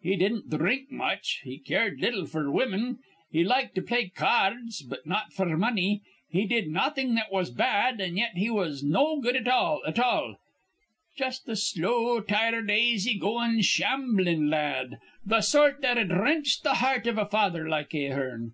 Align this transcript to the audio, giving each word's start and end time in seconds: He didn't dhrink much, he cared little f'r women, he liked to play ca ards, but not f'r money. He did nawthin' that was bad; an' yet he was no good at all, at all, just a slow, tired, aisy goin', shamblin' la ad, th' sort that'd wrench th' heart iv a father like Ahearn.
He 0.00 0.14
didn't 0.14 0.50
dhrink 0.50 0.92
much, 0.92 1.40
he 1.42 1.58
cared 1.58 1.98
little 2.00 2.28
f'r 2.28 2.48
women, 2.52 3.00
he 3.32 3.42
liked 3.42 3.74
to 3.74 3.82
play 3.82 4.08
ca 4.08 4.50
ards, 4.52 4.82
but 4.88 5.04
not 5.04 5.32
f'r 5.32 5.58
money. 5.58 6.00
He 6.30 6.46
did 6.46 6.68
nawthin' 6.68 7.16
that 7.16 7.32
was 7.32 7.50
bad; 7.50 8.00
an' 8.00 8.16
yet 8.16 8.36
he 8.36 8.48
was 8.48 8.84
no 8.84 9.20
good 9.20 9.34
at 9.34 9.48
all, 9.48 9.82
at 9.84 9.98
all, 9.98 10.36
just 11.16 11.48
a 11.48 11.56
slow, 11.56 12.20
tired, 12.20 12.70
aisy 12.70 13.18
goin', 13.18 13.62
shamblin' 13.62 14.48
la 14.48 14.58
ad, 14.58 15.00
th' 15.28 15.42
sort 15.42 15.80
that'd 15.82 16.12
wrench 16.12 16.62
th' 16.62 16.68
heart 16.76 17.08
iv 17.08 17.18
a 17.18 17.26
father 17.26 17.68
like 17.68 17.92
Ahearn. 17.94 18.52